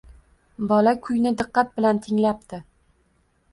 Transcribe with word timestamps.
Bola 0.71 0.93
kuyni 1.09 1.35
diqqat 1.43 1.71
bilan 1.77 2.01
tinglabdi 2.07 2.63